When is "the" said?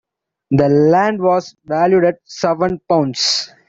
0.49-0.67